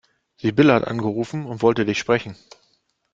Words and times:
Sibylle 0.37 0.73
hat 0.73 0.87
angerufen 0.87 1.45
und 1.45 1.61
wollte 1.61 1.85
dich 1.85 1.99
sprechen. 1.99 2.35